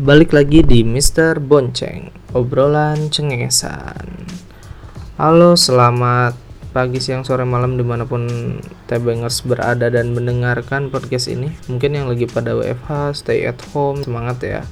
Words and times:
Balik 0.00 0.32
lagi 0.32 0.64
di 0.64 0.80
Mr. 0.80 1.36
Bonceng, 1.44 2.08
obrolan 2.32 3.12
cengengesan. 3.12 4.08
Halo, 5.20 5.60
selamat 5.60 6.40
pagi, 6.72 7.04
siang, 7.04 7.20
sore, 7.20 7.44
malam 7.44 7.76
di 7.76 7.84
mana 7.84 8.08
pun 8.08 8.24
Tebengers 8.88 9.44
berada 9.44 9.92
dan 9.92 10.16
mendengarkan 10.16 10.88
podcast 10.88 11.28
ini. 11.28 11.52
Mungkin 11.68 12.00
yang 12.00 12.08
lagi 12.08 12.24
pada 12.24 12.56
WFH, 12.56 13.20
stay 13.20 13.44
at 13.44 13.60
home, 13.76 14.00
semangat 14.00 14.40
ya. 14.40 14.62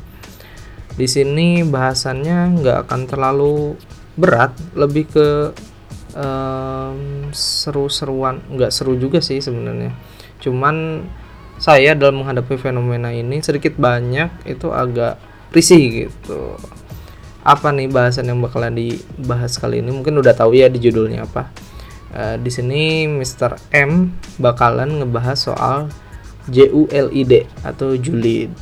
Di 0.96 1.04
sini 1.04 1.60
bahasannya 1.60 2.64
nggak 2.64 2.88
akan 2.88 3.00
terlalu 3.04 3.76
berat, 4.16 4.56
lebih 4.72 5.12
ke 5.12 5.52
um, 6.16 7.28
seru-seruan, 7.36 8.40
nggak 8.48 8.72
seru 8.72 8.96
juga 8.96 9.20
sih 9.20 9.44
sebenarnya. 9.44 9.92
Cuman 10.40 11.04
saya 11.58 11.98
dalam 11.98 12.22
menghadapi 12.22 12.54
fenomena 12.54 13.10
ini 13.10 13.42
sedikit 13.42 13.74
banyak 13.74 14.30
itu 14.46 14.70
agak 14.70 15.18
risih 15.50 16.06
gitu. 16.06 16.54
Apa 17.42 17.74
nih 17.74 17.90
bahasan 17.90 18.30
yang 18.30 18.38
bakalan 18.38 18.78
dibahas 18.78 19.58
kali 19.58 19.82
ini? 19.82 19.90
Mungkin 19.90 20.14
udah 20.22 20.34
tahu 20.38 20.54
ya 20.54 20.70
di 20.70 20.78
judulnya 20.78 21.26
apa. 21.26 21.50
Uh, 22.08 22.36
di 22.40 22.48
sini 22.48 23.04
Mr. 23.10 23.58
M 23.74 24.14
bakalan 24.38 25.02
ngebahas 25.02 25.36
soal 25.36 25.78
JULID 26.48 27.44
atau 27.66 27.98
julid. 27.98 28.54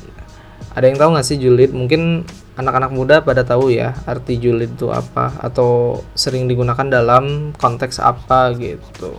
Ada 0.74 0.90
yang 0.90 0.98
tahu 0.98 1.08
nggak 1.14 1.26
sih 1.26 1.38
julid? 1.38 1.70
Mungkin 1.76 2.26
anak-anak 2.56 2.90
muda 2.96 3.16
pada 3.20 3.44
tahu 3.44 3.68
ya 3.68 3.92
arti 4.08 4.40
julid 4.40 4.72
itu 4.74 4.88
apa 4.88 5.36
atau 5.44 6.00
sering 6.16 6.48
digunakan 6.48 6.88
dalam 6.88 7.52
konteks 7.60 8.00
apa 8.00 8.56
gitu. 8.56 9.12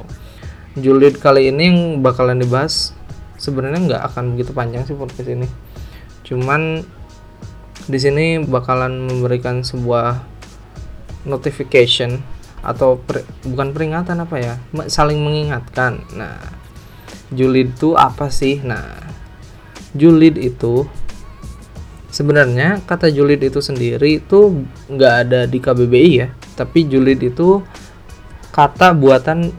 Julid 0.77 1.21
kali 1.21 1.49
ini 1.53 1.63
yang 1.69 1.79
bakalan 2.01 2.41
dibahas 2.41 2.96
sebenarnya 3.37 3.79
nggak 3.85 4.03
akan 4.13 4.35
begitu 4.35 4.51
panjang 4.51 4.83
sih 4.83 4.97
podcast 4.97 5.29
ini. 5.29 5.47
Cuman 6.25 6.83
di 7.87 7.99
sini 8.01 8.41
bakalan 8.43 9.07
memberikan 9.07 9.63
sebuah 9.63 10.19
notification 11.23 12.19
atau 12.65 12.99
per, 12.99 13.23
bukan 13.47 13.71
peringatan 13.71 14.19
apa 14.19 14.35
ya 14.41 14.53
saling 14.91 15.23
mengingatkan. 15.23 16.03
Nah 16.17 16.41
julid 17.31 17.77
itu 17.77 17.95
apa 17.95 18.27
sih? 18.27 18.59
Nah 18.59 18.97
julid 19.95 20.35
itu 20.35 20.83
sebenarnya 22.11 22.81
kata 22.83 23.13
julid 23.13 23.39
itu 23.45 23.61
sendiri 23.61 24.19
itu 24.19 24.65
nggak 24.89 25.13
ada 25.27 25.41
di 25.45 25.61
KBBI 25.61 26.11
ya 26.17 26.27
tapi 26.57 26.89
julid 26.89 27.21
itu 27.21 27.61
kata 28.49 28.97
buatan 28.97 29.53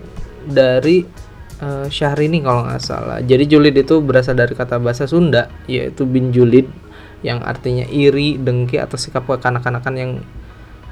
dari 0.49 1.07
uh, 1.63 1.87
Syahrini 1.87 2.43
kalau 2.43 2.67
nggak 2.67 2.83
salah. 2.83 3.19
Jadi 3.23 3.45
julid 3.47 3.75
itu 3.75 4.01
berasal 4.03 4.39
dari 4.39 4.55
kata 4.55 4.79
bahasa 4.83 5.07
Sunda 5.07 5.51
yaitu 5.71 6.07
bin 6.07 6.31
julid 6.35 6.67
yang 7.23 7.43
artinya 7.43 7.83
iri, 7.91 8.39
dengki 8.39 8.79
atau 8.79 8.95
sikap 8.95 9.27
kekanak-kanakan 9.27 9.95
yang 9.99 10.13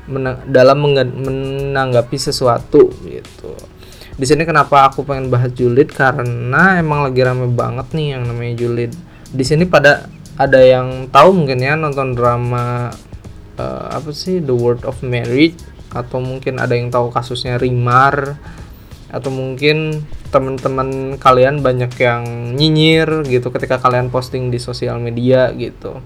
menang 0.06 0.42
dalam 0.50 0.78
menanggapi 0.86 2.19
sesuatu 2.19 2.91
gitu. 3.06 3.53
Di 4.17 4.25
sini 4.25 4.48
kenapa 4.48 4.89
aku 4.89 5.05
pengen 5.05 5.28
bahas 5.28 5.53
julid 5.53 5.92
karena 5.92 6.80
emang 6.80 7.05
lagi 7.05 7.20
rame 7.20 7.53
banget 7.53 7.92
nih 7.92 8.17
yang 8.17 8.23
namanya 8.25 8.55
julid. 8.56 8.92
Di 9.28 9.45
sini 9.45 9.69
pada 9.69 10.08
ada 10.41 10.61
yang 10.62 11.11
tahu 11.12 11.36
mungkin 11.36 11.58
ya 11.61 11.77
nonton 11.77 12.17
drama 12.17 12.91
uh, 13.61 13.86
apa 13.92 14.11
sih 14.17 14.41
The 14.41 14.55
World 14.56 14.89
of 14.89 15.05
Marriage 15.05 15.61
atau 15.92 16.20
mungkin 16.20 16.61
ada 16.61 16.77
yang 16.77 16.89
tahu 16.89 17.12
kasusnya 17.12 17.61
Rimar 17.61 18.36
atau 19.12 19.30
mungkin 19.33 20.05
teman-teman 20.36 21.17
kalian 21.17 21.64
banyak 21.64 21.97
yang 21.97 22.52
nyinyir 22.52 23.24
gitu 23.24 23.48
ketika 23.48 23.80
kalian 23.80 24.13
posting 24.13 24.52
di 24.52 24.61
sosial 24.61 25.01
media 25.01 25.48
gitu. 25.57 26.05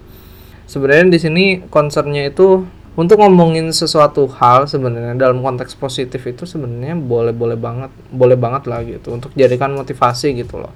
Sebenarnya 0.71 1.11
di 1.11 1.19
sini 1.19 1.45
concernnya 1.67 2.31
itu 2.31 2.63
untuk 2.95 3.19
ngomongin 3.19 3.75
sesuatu 3.75 4.31
hal 4.39 4.71
sebenarnya 4.71 5.19
dalam 5.19 5.43
konteks 5.43 5.75
positif 5.75 6.23
itu 6.31 6.47
sebenarnya 6.47 6.95
boleh-boleh 6.95 7.59
banget, 7.59 7.91
boleh 8.15 8.39
banget 8.39 8.71
lah 8.71 8.87
gitu 8.87 9.11
untuk 9.11 9.35
jadikan 9.35 9.75
motivasi 9.75 10.39
gitu 10.39 10.63
loh. 10.63 10.71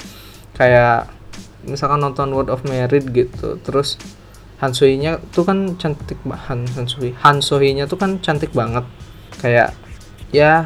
Kayak 0.58 1.14
misalkan 1.62 2.02
nonton 2.02 2.34
Word 2.34 2.50
of 2.50 2.66
Merit 2.66 3.06
gitu, 3.14 3.62
terus 3.62 4.02
Hansohinya 4.58 5.18
tuh 5.34 5.44
kan 5.44 5.74
cantik 5.78 6.18
banget 6.22 6.70
Hansohi. 6.78 7.10
Hansohinya 7.20 7.84
tuh 7.90 7.98
kan 7.98 8.18
cantik 8.18 8.50
banget. 8.54 8.86
Kayak 9.42 9.74
ya 10.30 10.64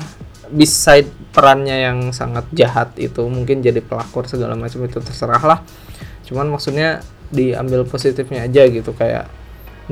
beside 0.50 1.08
perannya 1.32 1.88
yang 1.88 1.98
sangat 2.10 2.48
jahat 2.52 2.92
itu 2.98 3.24
mungkin 3.28 3.60
jadi 3.60 3.80
pelakor 3.84 4.26
segala 4.26 4.58
macam 4.58 4.84
itu 4.84 4.98
terserah 4.98 5.42
lah. 5.42 5.60
Cuman 6.24 6.48
maksudnya 6.50 7.00
diambil 7.28 7.84
positifnya 7.84 8.48
aja 8.48 8.64
gitu 8.68 8.96
kayak 8.96 9.28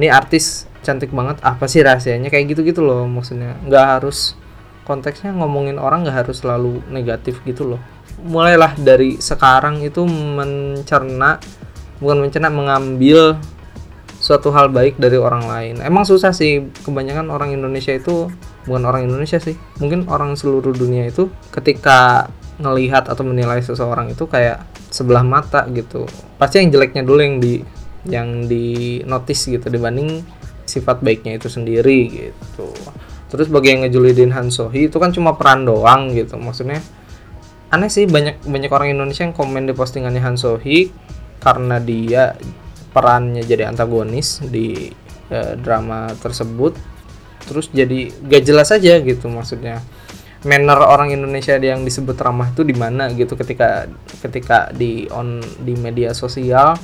ini 0.00 0.08
artis 0.08 0.64
cantik 0.84 1.12
banget 1.12 1.40
apa 1.40 1.64
sih 1.68 1.80
rahasianya? 1.84 2.28
Kayak 2.28 2.56
gitu 2.56 2.60
gitu 2.66 2.80
loh 2.84 3.08
maksudnya. 3.08 3.56
Nggak 3.64 3.86
harus 4.00 4.36
konteksnya 4.86 5.34
ngomongin 5.34 5.82
orang 5.82 6.06
nggak 6.06 6.26
harus 6.26 6.40
selalu 6.40 6.80
negatif 6.88 7.42
gitu 7.42 7.76
loh. 7.76 7.80
Mulailah 8.22 8.78
dari 8.80 9.18
sekarang 9.20 9.82
itu 9.84 10.06
mencerna 10.06 11.42
bukan 12.00 12.28
mencerna 12.28 12.48
mengambil 12.52 13.40
suatu 14.26 14.50
hal 14.50 14.74
baik 14.74 14.98
dari 14.98 15.14
orang 15.14 15.46
lain. 15.46 15.74
Emang 15.86 16.02
susah 16.02 16.34
sih, 16.34 16.66
kebanyakan 16.82 17.30
orang 17.30 17.54
Indonesia 17.54 17.94
itu 17.94 18.26
bukan 18.66 18.82
orang 18.82 19.06
Indonesia 19.06 19.38
sih, 19.38 19.54
mungkin 19.78 20.10
orang 20.10 20.34
seluruh 20.34 20.74
dunia 20.74 21.06
itu 21.06 21.30
ketika 21.54 22.26
ngelihat 22.58 23.06
atau 23.06 23.22
menilai 23.22 23.62
seseorang 23.62 24.10
itu 24.10 24.26
kayak 24.26 24.66
sebelah 24.90 25.22
mata 25.22 25.62
gitu. 25.70 26.10
Pasti 26.42 26.58
yang 26.58 26.74
jeleknya 26.74 27.06
dulu 27.06 27.22
yang 27.22 27.38
di 27.38 27.62
yang 28.06 28.50
di 28.50 28.98
notice 29.06 29.46
gitu 29.46 29.70
dibanding 29.70 30.26
sifat 30.66 31.06
baiknya 31.06 31.38
itu 31.38 31.46
sendiri 31.46 32.10
gitu. 32.10 32.74
Terus 33.30 33.46
bagi 33.46 33.78
yang 33.78 33.86
ngejulidin 33.86 34.34
Han 34.34 34.50
Sohi 34.50 34.90
itu 34.90 34.98
kan 34.98 35.14
cuma 35.14 35.38
peran 35.38 35.62
doang 35.62 36.10
gitu. 36.10 36.34
Maksudnya 36.34 36.82
aneh 37.70 37.90
sih 37.90 38.10
banyak 38.10 38.42
banyak 38.42 38.70
orang 38.74 38.90
Indonesia 38.90 39.22
yang 39.22 39.34
komen 39.34 39.70
di 39.70 39.74
postingannya 39.74 40.22
Han 40.22 40.34
Sohi 40.34 40.90
karena 41.38 41.78
dia 41.78 42.34
perannya 42.96 43.44
jadi 43.44 43.68
antagonis 43.68 44.40
di 44.40 44.88
uh, 45.28 45.52
drama 45.60 46.08
tersebut 46.16 46.72
terus 47.44 47.68
jadi 47.68 48.08
gak 48.24 48.42
jelas 48.48 48.72
aja 48.72 48.96
gitu 49.04 49.28
maksudnya. 49.28 49.84
Manner 50.46 50.78
orang 50.78 51.10
Indonesia 51.10 51.58
yang 51.58 51.82
disebut 51.82 52.14
ramah 52.16 52.54
itu 52.54 52.62
di 52.62 52.72
mana 52.72 53.10
gitu 53.12 53.34
ketika 53.36 53.90
ketika 54.24 54.70
di 54.70 55.10
on 55.10 55.42
di 55.60 55.74
media 55.74 56.14
sosial 56.14 56.78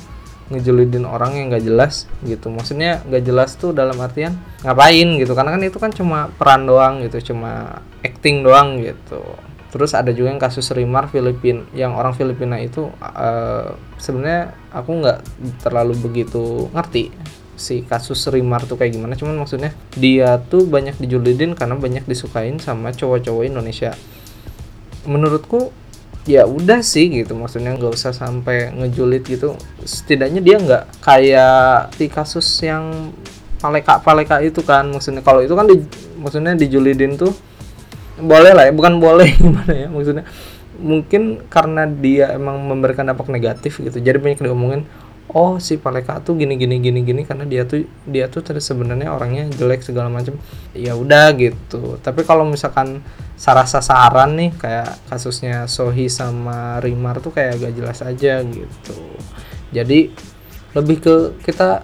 ngejulidin 0.51 1.07
orang 1.07 1.39
yang 1.39 1.45
gak 1.49 1.65
jelas 1.65 2.05
gitu. 2.27 2.53
Maksudnya 2.53 3.01
gak 3.07 3.23
jelas 3.25 3.57
tuh 3.57 3.73
dalam 3.73 3.97
artian 3.97 4.37
ngapain 4.61 5.09
gitu 5.17 5.33
karena 5.33 5.57
kan 5.57 5.61
itu 5.65 5.77
kan 5.81 5.91
cuma 5.95 6.29
peran 6.37 6.69
doang 6.69 7.01
gitu 7.07 7.33
cuma 7.33 7.81
acting 8.03 8.43
doang 8.43 8.83
gitu 8.83 9.23
terus 9.73 9.97
ada 9.97 10.13
juga 10.13 10.29
yang 10.29 10.37
kasus 10.37 10.69
Rimar 10.69 11.09
Filipin 11.09 11.65
yang 11.73 11.97
orang 11.97 12.13
Filipina 12.13 12.61
itu 12.61 12.93
uh, 13.01 13.73
sebenarnya 13.97 14.53
aku 14.69 15.01
nggak 15.01 15.19
terlalu 15.65 15.97
begitu 15.97 16.69
ngerti 16.69 17.09
si 17.57 17.85
kasus 17.85 18.25
Rimar 18.29 18.65
tuh 18.65 18.77
kayak 18.77 18.97
gimana. 18.97 19.17
Cuman 19.17 19.37
maksudnya 19.37 19.71
dia 19.97 20.41
tuh 20.41 20.65
banyak 20.65 20.97
dijulidin 20.97 21.53
karena 21.57 21.77
banyak 21.77 22.05
disukain 22.05 22.57
sama 22.59 22.91
cowok-cowok 22.91 23.43
Indonesia. 23.47 23.93
Menurutku 25.05 25.73
ya 26.25 26.43
udah 26.49 26.81
sih 26.81 27.09
gitu. 27.09 27.33
Maksudnya 27.37 27.77
nggak 27.77 27.93
usah 27.93 28.11
sampai 28.11 28.73
ngejulit 28.73 29.25
gitu. 29.25 29.55
Setidaknya 29.85 30.41
dia 30.41 30.57
nggak 30.59 30.83
kayak 31.01 31.95
di 31.97 32.07
kasus 32.09 32.45
yang 32.61 33.13
paleka 33.61 34.01
paleka 34.01 34.41
itu 34.41 34.61
kan. 34.65 34.89
Maksudnya 34.89 35.21
kalau 35.21 35.39
itu 35.39 35.53
kan 35.53 35.65
di, 35.69 35.79
maksudnya 36.19 36.53
dijulidin 36.57 37.15
tuh 37.15 37.31
boleh 38.23 38.51
lah 38.55 38.63
ya 38.69 38.73
bukan 38.73 39.03
boleh 39.03 39.29
gimana 39.43 39.73
ya 39.73 39.87
maksudnya. 39.91 40.25
Mungkin 40.73 41.47
karena 41.47 41.85
dia 41.85 42.33
emang 42.33 42.57
memberikan 42.65 43.05
dampak 43.05 43.29
negatif 43.29 43.77
gitu 43.77 44.01
jadi 44.01 44.17
banyak 44.17 44.41
diomongin 44.41 44.89
oh 45.31 45.61
si 45.61 45.79
Paleka 45.79 46.19
tuh 46.19 46.35
gini 46.35 46.59
gini 46.59 46.81
gini 46.81 47.05
gini 47.05 47.21
karena 47.23 47.47
dia 47.47 47.63
tuh 47.63 47.87
dia 48.03 48.27
tuh 48.27 48.43
sebenarnya 48.43 49.13
orangnya 49.13 49.47
jelek 49.53 49.85
segala 49.85 50.11
macam 50.11 50.35
ya 50.75 50.97
udah 50.97 51.31
gitu 51.39 52.01
tapi 52.03 52.27
kalau 52.27 52.43
misalkan 52.43 52.99
sarah 53.43 53.67
sasaran 53.67 54.39
nih 54.39 54.51
kayak 54.55 54.89
kasusnya 55.11 55.67
Sohi 55.67 56.07
sama 56.07 56.79
Rimar 56.79 57.19
tuh 57.19 57.35
kayak 57.35 57.59
agak 57.59 57.71
jelas 57.75 57.99
aja 57.99 58.39
gitu. 58.45 58.99
Jadi 59.73 60.13
lebih 60.71 60.97
ke 61.01 61.15
kita 61.43 61.83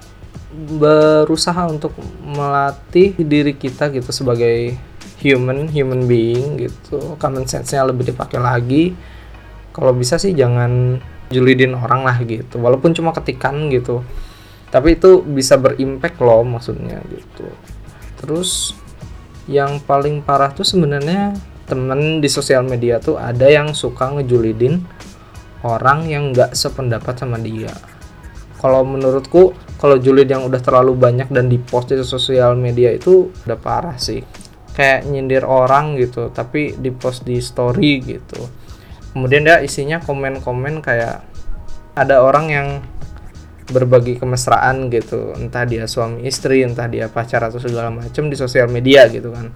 berusaha 0.50 1.68
untuk 1.70 1.94
melatih 2.24 3.14
diri 3.20 3.54
kita 3.54 3.92
gitu 3.94 4.10
sebagai 4.10 4.78
human 5.19 5.68
human 5.68 6.07
being 6.07 6.60
gitu. 6.60 7.16
Common 7.19 7.45
sense-nya 7.45 7.83
lebih 7.83 8.12
dipakai 8.12 8.39
lagi. 8.39 8.95
Kalau 9.75 9.92
bisa 9.94 10.16
sih 10.16 10.33
jangan 10.33 11.00
julidin 11.30 11.75
orang 11.75 12.07
lah 12.07 12.18
gitu. 12.24 12.57
Walaupun 12.60 12.95
cuma 12.95 13.12
ketikan 13.12 13.68
gitu. 13.69 14.01
Tapi 14.69 14.95
itu 14.98 15.21
bisa 15.25 15.57
berimpact 15.60 16.21
loh 16.24 16.45
maksudnya 16.45 17.04
gitu. 17.12 17.48
Terus 18.19 18.74
yang 19.50 19.81
paling 19.81 20.21
parah 20.21 20.54
tuh 20.54 20.66
sebenarnya 20.66 21.33
temen 21.66 22.21
di 22.21 22.30
sosial 22.30 22.66
media 22.66 22.98
tuh 22.98 23.18
ada 23.18 23.45
yang 23.45 23.74
suka 23.74 24.10
ngejulidin 24.13 24.81
orang 25.66 26.06
yang 26.10 26.33
nggak 26.33 26.54
sependapat 26.54 27.18
sama 27.18 27.38
dia. 27.42 27.71
Kalau 28.60 28.83
menurutku 28.83 29.56
kalau 29.80 29.95
julid 29.95 30.27
yang 30.27 30.44
udah 30.44 30.60
terlalu 30.60 30.92
banyak 31.00 31.31
dan 31.31 31.48
dipost 31.48 31.95
di 31.95 32.04
sosial 32.04 32.60
media 32.60 32.92
itu 32.92 33.31
udah 33.48 33.56
parah 33.56 33.95
sih 33.95 34.19
kayak 34.74 35.10
nyindir 35.10 35.44
orang 35.44 35.98
gitu 35.98 36.30
tapi 36.33 36.75
dipost 36.77 37.25
di 37.25 37.42
story 37.42 38.04
gitu. 38.04 38.42
Kemudian 39.13 39.42
dia 39.44 39.60
isinya 39.60 39.98
komen-komen 40.00 40.86
kayak 40.86 41.25
ada 41.98 42.21
orang 42.21 42.45
yang 42.48 42.68
berbagi 43.69 44.18
kemesraan 44.18 44.89
gitu. 44.89 45.33
Entah 45.38 45.66
dia 45.66 45.86
suami 45.86 46.25
istri 46.25 46.66
entah 46.66 46.89
dia 46.89 47.10
pacar 47.10 47.45
atau 47.45 47.62
segala 47.62 47.94
macem 47.94 48.30
di 48.30 48.38
sosial 48.38 48.69
media 48.69 49.06
gitu 49.10 49.33
kan. 49.33 49.54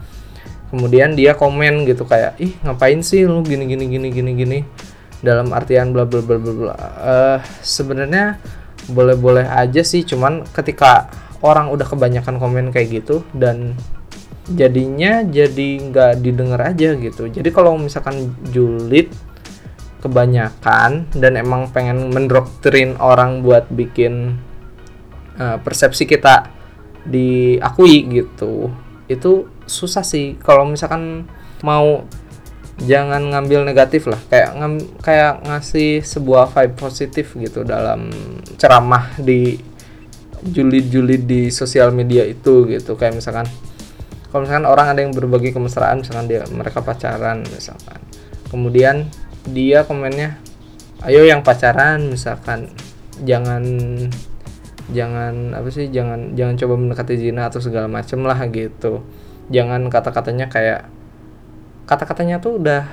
Kemudian 0.74 1.14
dia 1.14 1.38
komen 1.38 1.86
gitu 1.86 2.06
kayak 2.06 2.34
ih 2.42 2.54
ngapain 2.66 3.02
sih 3.06 3.30
lu 3.30 3.46
gini 3.46 3.70
gini 3.70 3.86
gini 3.90 4.08
gini 4.10 4.32
gini? 4.34 4.60
Dalam 5.22 5.54
artian 5.54 5.94
bla 5.94 6.04
bla 6.10 6.22
bla 6.22 6.38
bla 6.42 6.54
bla. 6.54 6.76
Uh, 6.98 7.40
sebenarnya 7.62 8.42
boleh-boleh 8.90 9.48
aja 9.48 9.80
sih 9.86 10.04
cuman 10.04 10.44
ketika 10.52 11.08
orang 11.44 11.72
udah 11.72 11.88
kebanyakan 11.88 12.36
komen 12.40 12.72
kayak 12.72 13.04
gitu 13.04 13.24
dan 13.36 13.76
jadinya 14.52 15.24
jadi 15.24 15.70
nggak 15.92 16.14
didengar 16.20 16.60
aja 16.76 16.96
gitu. 17.00 17.32
Jadi 17.32 17.50
kalau 17.56 17.80
misalkan 17.80 18.36
julid 18.52 19.08
kebanyakan 20.04 21.08
dan 21.16 21.40
emang 21.40 21.72
pengen 21.72 22.12
mendoktrin 22.12 23.00
orang 23.00 23.40
buat 23.40 23.72
bikin 23.72 24.36
uh, 25.40 25.56
persepsi 25.64 26.04
kita 26.04 26.52
diakui 27.08 28.04
gitu 28.12 28.68
itu 29.08 29.48
susah 29.64 30.04
sih. 30.04 30.36
Kalau 30.44 30.68
misalkan 30.68 31.28
mau 31.64 32.04
jangan 32.84 33.32
ngambil 33.32 33.64
negatif 33.64 34.12
lah 34.12 34.20
kayak 34.28 34.50
ngam, 34.60 34.74
kayak 35.00 35.40
ngasih 35.48 36.04
sebuah 36.04 36.52
vibe 36.52 36.76
positif 36.76 37.26
gitu 37.40 37.64
dalam 37.64 38.12
ceramah 38.60 39.14
di 39.16 39.56
julid-julid 40.44 41.24
di 41.24 41.48
sosial 41.48 41.96
media 41.96 42.28
itu 42.28 42.68
gitu. 42.68 43.00
Kayak 43.00 43.24
misalkan 43.24 43.48
kalau 44.34 44.50
misalkan 44.50 44.66
orang 44.66 44.88
ada 44.90 45.06
yang 45.06 45.14
berbagi 45.14 45.54
kemesraan 45.54 46.02
misalkan 46.02 46.26
dia 46.26 46.42
mereka 46.50 46.82
pacaran 46.82 47.46
misalkan. 47.46 48.02
Kemudian 48.50 49.06
dia 49.46 49.86
komennya 49.86 50.42
ayo 51.06 51.22
yang 51.22 51.46
pacaran 51.46 52.10
misalkan. 52.10 52.74
Jangan 53.22 53.62
jangan 54.90 55.54
apa 55.54 55.70
sih 55.70 55.94
jangan 55.94 56.34
jangan 56.34 56.58
coba 56.58 56.74
mendekati 56.82 57.14
zina 57.22 57.46
atau 57.46 57.62
segala 57.62 57.86
macem 57.86 58.26
lah 58.26 58.42
gitu. 58.50 59.06
Jangan 59.54 59.86
kata-katanya 59.94 60.50
kayak 60.50 60.90
kata-katanya 61.86 62.42
tuh 62.42 62.58
udah 62.58 62.90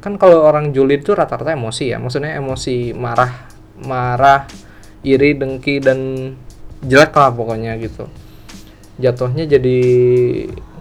kan 0.00 0.16
kalau 0.16 0.48
orang 0.48 0.72
julid 0.72 1.04
tuh 1.04 1.12
rata-rata 1.12 1.52
emosi 1.52 1.92
ya. 1.92 2.00
Maksudnya 2.00 2.40
emosi 2.40 2.96
marah 2.96 3.52
marah 3.84 4.48
iri 5.04 5.36
dengki 5.36 5.76
dan 5.76 6.32
jelek 6.80 7.12
lah 7.12 7.36
pokoknya 7.36 7.76
gitu. 7.76 8.08
Jatuhnya 8.96 9.44
jadi 9.44 9.80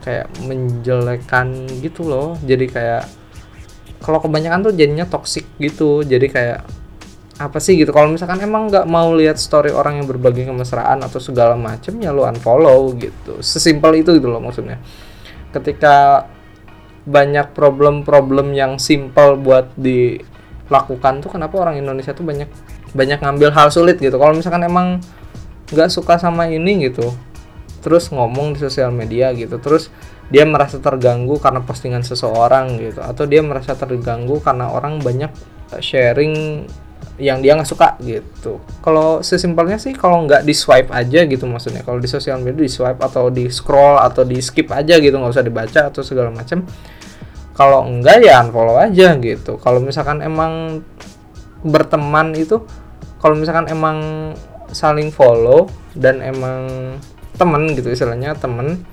kayak 0.04 0.28
menjelekan 0.44 1.68
gitu 1.84 2.08
loh. 2.08 2.36
Jadi 2.44 2.66
kayak 2.72 3.04
kalau 4.00 4.24
kebanyakan 4.24 4.72
tuh 4.72 4.74
jadinya 4.76 5.06
toxic 5.06 5.46
gitu. 5.60 6.04
Jadi 6.08 6.28
kayak 6.32 6.60
apa 7.40 7.58
sih 7.64 7.80
gitu? 7.80 7.96
Kalau 7.96 8.12
misalkan 8.12 8.44
emang 8.44 8.68
nggak 8.68 8.84
mau 8.88 9.16
lihat 9.16 9.40
story 9.40 9.72
orang 9.72 10.04
yang 10.04 10.08
berbagi 10.08 10.44
kemesraan 10.44 11.00
atau 11.04 11.24
segala 11.24 11.56
macem 11.56 11.96
ya 12.04 12.12
lu 12.12 12.28
unfollow 12.28 12.96
gitu. 13.00 13.40
Sesimpel 13.40 14.04
itu 14.04 14.12
gitu 14.20 14.28
loh 14.28 14.44
maksudnya. 14.44 14.80
Ketika 15.56 16.28
banyak 17.08 17.56
problem-problem 17.56 18.52
yang 18.52 18.76
simple 18.76 19.40
buat 19.40 19.72
dilakukan 19.80 21.24
tuh 21.24 21.32
kenapa 21.32 21.56
orang 21.64 21.80
Indonesia 21.80 22.12
tuh 22.12 22.28
banyak 22.28 22.52
banyak 22.92 23.24
ngambil 23.24 23.56
hal 23.56 23.72
sulit 23.72 23.96
gitu? 24.04 24.20
Kalau 24.20 24.36
misalkan 24.36 24.68
emang 24.68 25.00
nggak 25.72 25.88
suka 25.88 26.20
sama 26.20 26.50
ini 26.52 26.92
gitu 26.92 27.14
terus 27.80 28.12
ngomong 28.12 28.56
di 28.56 28.60
sosial 28.62 28.92
media 28.92 29.32
gitu 29.34 29.58
terus 29.58 29.90
dia 30.30 30.46
merasa 30.46 30.78
terganggu 30.78 31.42
karena 31.42 31.66
postingan 31.66 32.06
seseorang 32.06 32.78
gitu 32.78 33.02
atau 33.02 33.26
dia 33.26 33.42
merasa 33.42 33.74
terganggu 33.74 34.38
karena 34.44 34.70
orang 34.70 35.02
banyak 35.02 35.32
eh, 35.74 35.82
sharing 35.82 36.66
yang 37.20 37.44
dia 37.44 37.52
nggak 37.52 37.68
suka 37.68 38.00
gitu. 38.00 38.64
Kalau 38.80 39.20
sesimpelnya 39.20 39.76
sih 39.76 39.92
kalau 39.92 40.24
nggak 40.24 40.48
di 40.48 40.56
swipe 40.56 40.88
aja 40.90 41.28
gitu 41.28 41.44
maksudnya. 41.46 41.84
Kalau 41.84 42.00
di 42.00 42.08
sosial 42.08 42.40
media 42.40 42.64
di 42.64 42.72
swipe 42.72 43.00
atau 43.04 43.28
di 43.28 43.52
scroll 43.52 44.00
atau 44.00 44.24
di 44.24 44.40
skip 44.40 44.72
aja 44.72 44.96
gitu 44.98 45.20
nggak 45.20 45.36
usah 45.36 45.44
dibaca 45.44 45.92
atau 45.92 46.00
segala 46.00 46.32
macam. 46.32 46.64
Kalau 47.60 47.84
enggak 47.84 48.24
ya 48.24 48.40
unfollow 48.40 48.80
aja 48.80 49.20
gitu. 49.20 49.60
Kalau 49.60 49.84
misalkan 49.84 50.24
emang 50.24 50.80
berteman 51.60 52.32
itu, 52.40 52.64
kalau 53.20 53.36
misalkan 53.36 53.68
emang 53.68 54.32
saling 54.72 55.12
follow 55.12 55.68
dan 55.92 56.24
emang 56.24 56.96
temen 57.40 57.72
gitu 57.72 57.88
istilahnya 57.88 58.36
temen 58.36 58.84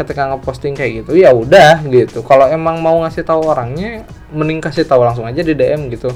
ketika 0.00 0.32
ngeposting 0.32 0.72
kayak 0.72 1.04
gitu 1.04 1.16
ya 1.16 1.32
udah 1.32 1.84
gitu. 1.88 2.24
Kalau 2.24 2.48
emang 2.48 2.80
mau 2.80 3.00
ngasih 3.04 3.24
tahu 3.24 3.48
orangnya 3.48 4.04
mending 4.32 4.60
kasih 4.60 4.88
tahu 4.88 5.04
langsung 5.04 5.28
aja 5.28 5.40
di 5.44 5.52
DM 5.52 5.92
gitu. 5.92 6.08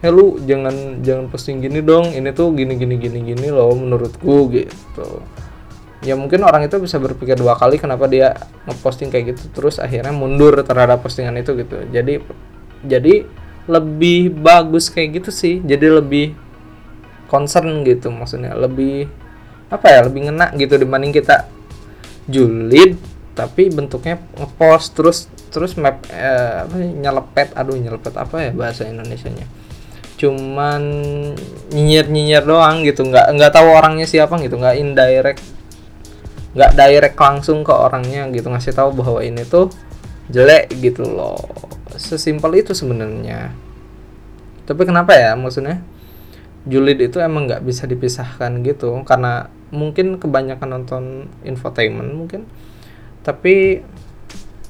Ya 0.00 0.08
lu 0.14 0.38
jangan 0.46 1.02
jangan 1.02 1.26
posting 1.28 1.58
gini 1.60 1.82
dong 1.82 2.14
ini 2.14 2.30
tuh 2.30 2.54
gini 2.54 2.78
gini 2.78 2.96
gini 2.96 3.18
gini 3.34 3.48
loh 3.52 3.72
menurutku 3.76 4.48
gitu. 4.52 5.20
Ya 6.06 6.14
mungkin 6.14 6.46
orang 6.46 6.64
itu 6.64 6.78
bisa 6.78 6.96
berpikir 7.02 7.34
dua 7.34 7.58
kali 7.58 7.76
kenapa 7.76 8.06
dia 8.06 8.32
ngeposting 8.70 9.10
kayak 9.10 9.34
gitu 9.34 9.50
terus 9.50 9.82
akhirnya 9.82 10.14
mundur 10.14 10.54
terhadap 10.64 11.02
postingan 11.04 11.36
itu 11.36 11.52
gitu. 11.58 11.84
Jadi 11.90 12.22
jadi 12.86 13.26
lebih 13.68 14.32
bagus 14.40 14.88
kayak 14.88 15.20
gitu 15.20 15.30
sih. 15.34 15.60
Jadi 15.60 15.86
lebih 15.90 16.26
concern 17.28 17.84
gitu 17.84 18.08
maksudnya 18.08 18.56
lebih 18.56 19.10
apa 19.68 19.86
ya 19.88 20.00
lebih 20.04 20.28
ngena 20.28 20.52
gitu 20.56 20.80
dibanding 20.80 21.12
kita 21.12 21.48
julid 22.28 22.96
tapi 23.36 23.70
bentuknya 23.70 24.18
ngepost 24.36 24.96
terus 24.96 25.18
terus 25.48 25.76
map 25.78 26.02
eh, 26.10 26.64
nyelepet 26.76 27.54
aduh 27.54 27.76
nyelepet 27.76 28.12
apa 28.16 28.48
ya 28.48 28.50
bahasa 28.52 28.84
Indonesia 28.88 29.30
nya 29.30 29.46
cuman 30.18 30.82
nyinyir 31.70 32.10
nyinyir 32.10 32.42
doang 32.42 32.82
gitu 32.82 33.06
nggak 33.06 33.38
nggak 33.38 33.52
tahu 33.54 33.70
orangnya 33.70 34.04
siapa 34.08 34.34
gitu 34.42 34.58
nggak 34.58 34.76
indirect 34.76 35.40
nggak 36.58 36.74
direct 36.74 37.14
langsung 37.14 37.62
ke 37.62 37.70
orangnya 37.70 38.26
gitu 38.34 38.50
ngasih 38.50 38.74
tahu 38.74 38.90
bahwa 38.98 39.22
ini 39.22 39.46
tuh 39.46 39.70
jelek 40.28 40.72
gitu 40.78 41.08
loh. 41.08 41.40
Sesimpel 41.96 42.62
itu 42.62 42.76
sebenarnya. 42.76 43.52
Tapi 44.68 44.82
kenapa 44.84 45.16
ya 45.16 45.32
maksudnya? 45.34 45.80
Julid 46.68 47.00
itu 47.00 47.16
emang 47.16 47.48
nggak 47.48 47.64
bisa 47.64 47.88
dipisahkan 47.88 48.60
gitu 48.60 48.92
karena 49.08 49.48
mungkin 49.70 50.16
kebanyakan 50.16 50.68
nonton 50.68 51.02
infotainment 51.44 52.10
mungkin 52.14 52.48
tapi 53.22 53.84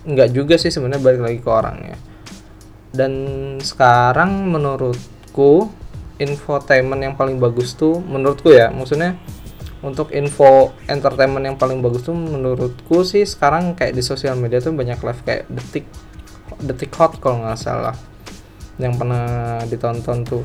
nggak 0.09 0.31
juga 0.35 0.55
sih 0.57 0.73
sebenarnya 0.73 1.03
balik 1.03 1.23
lagi 1.23 1.39
ke 1.43 1.51
orangnya 1.51 1.97
dan 2.91 3.13
sekarang 3.61 4.49
menurutku 4.49 5.71
infotainment 6.19 7.03
yang 7.05 7.15
paling 7.15 7.39
bagus 7.39 7.79
tuh 7.79 8.03
menurutku 8.03 8.51
ya 8.51 8.75
maksudnya 8.75 9.15
untuk 9.79 10.11
info 10.11 10.75
entertainment 10.91 11.47
yang 11.47 11.55
paling 11.55 11.79
bagus 11.79 12.03
tuh 12.03 12.17
menurutku 12.17 13.07
sih 13.07 13.23
sekarang 13.23 13.79
kayak 13.79 13.95
di 13.95 14.03
sosial 14.03 14.35
media 14.35 14.59
tuh 14.59 14.75
banyak 14.75 14.99
live 14.99 15.23
kayak 15.23 15.47
detik 15.47 15.87
detik 16.59 16.91
hot 16.99 17.23
kalau 17.23 17.47
nggak 17.47 17.55
salah 17.55 17.95
yang 18.79 18.95
pernah 18.95 19.61
ditonton 19.67 20.19
tuh. 20.23 20.45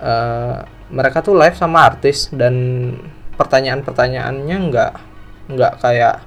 Uh, 0.00 0.64
mereka 0.88 1.20
tuh 1.20 1.36
live 1.36 1.54
sama 1.54 1.84
artis 1.84 2.32
dan 2.32 2.54
pertanyaan-pertanyaannya 3.38 4.56
nggak 4.68 4.92
nggak 5.54 5.72
kayak 5.80 6.26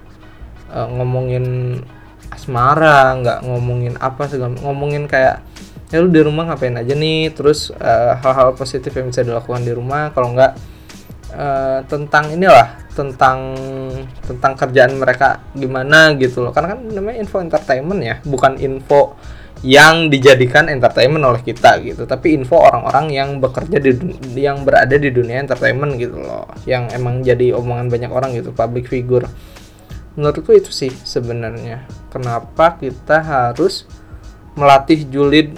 uh, 0.72 0.88
ngomongin 0.88 1.78
asmara 2.32 3.14
nggak 3.20 3.40
ngomongin 3.44 4.00
apa 4.00 4.26
segala 4.32 4.56
ngomongin 4.64 5.06
kayak 5.06 5.44
ya 5.92 6.00
lu 6.00 6.08
di 6.08 6.24
rumah 6.24 6.48
ngapain 6.48 6.80
aja 6.80 6.96
nih? 6.96 7.36
Terus 7.36 7.70
eh, 7.76 8.14
hal-hal 8.24 8.56
positif 8.56 8.96
yang 8.96 9.12
bisa 9.12 9.28
dilakukan 9.28 9.62
di 9.62 9.76
rumah. 9.76 10.10
Kalau 10.16 10.32
nggak 10.32 10.54
uh, 11.36 11.84
tentang 11.92 12.32
inilah 12.32 12.80
tentang 12.96 13.56
tentang 14.24 14.56
kerjaan 14.56 14.96
mereka 14.96 15.44
gimana 15.52 16.16
gitu 16.16 16.48
loh. 16.48 16.56
Karena 16.56 16.80
kan 16.80 16.80
namanya 16.88 17.18
info 17.20 17.44
entertainment 17.44 18.02
ya 18.02 18.16
bukan 18.24 18.56
info 18.64 19.20
yang 19.62 20.10
dijadikan 20.10 20.66
entertainment 20.74 21.22
oleh 21.22 21.42
kita 21.46 21.78
gitu. 21.86 22.10
Tapi 22.10 22.34
info 22.34 22.58
orang-orang 22.58 23.14
yang 23.14 23.30
bekerja 23.38 23.78
di 23.78 23.94
yang 24.42 24.66
berada 24.66 24.98
di 24.98 25.14
dunia 25.14 25.38
entertainment 25.42 26.02
gitu 26.02 26.18
loh. 26.18 26.50
Yang 26.66 26.98
emang 26.98 27.22
jadi 27.22 27.54
omongan 27.54 27.88
banyak 27.94 28.12
orang 28.12 28.34
gitu 28.34 28.50
public 28.54 28.90
figure. 28.90 29.30
Menurutku 30.18 30.58
itu 30.58 30.74
sih 30.74 30.90
sebenarnya. 30.90 31.86
Kenapa 32.10 32.82
kita 32.82 33.22
harus 33.22 33.86
melatih 34.58 35.06
julid 35.08 35.56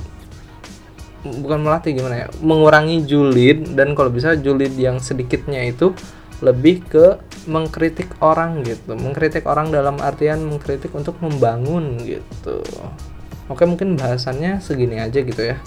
bukan 1.24 1.64
melatih 1.64 1.96
gimana 1.96 2.28
ya 2.28 2.30
mengurangi 2.44 3.08
julid 3.08 3.80
dan 3.80 3.96
kalau 3.96 4.12
bisa 4.12 4.36
julid 4.36 4.76
yang 4.76 5.00
sedikitnya 5.00 5.64
itu 5.72 5.96
lebih 6.44 6.84
ke 6.84 7.16
mengkritik 7.48 8.12
orang 8.20 8.68
gitu. 8.68 9.00
Mengkritik 9.00 9.48
orang 9.48 9.72
dalam 9.72 9.96
artian 10.04 10.44
mengkritik 10.44 10.92
untuk 10.92 11.16
membangun 11.24 11.96
gitu 12.04 12.60
oke 13.50 13.64
mungkin 13.66 13.96
bahasannya 13.96 14.60
segini 14.60 15.00
aja 15.00 15.20
gitu 15.24 15.42
ya. 15.42 15.58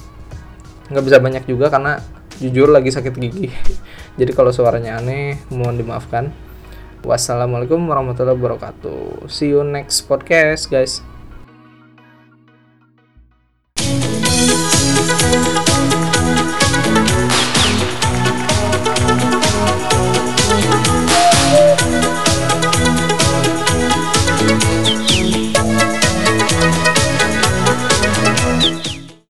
Nggak 0.92 1.04
bisa 1.04 1.18
banyak 1.18 1.45
juga 1.49 1.73
karena 1.73 1.99
jujur 2.38 2.71
lagi 2.71 2.92
sakit 2.92 3.14
gigi. 3.16 3.50
Jadi 4.21 4.30
kalau 4.33 4.52
suaranya 4.52 5.00
aneh 5.00 5.40
mohon 5.50 5.76
dimaafkan. 5.76 6.30
Wassalamualaikum 7.06 7.78
warahmatullahi 7.87 8.35
wabarakatuh. 8.35 9.30
See 9.30 9.54
you 9.54 9.62
next 9.62 10.11
podcast 10.11 10.66
guys 10.68 11.15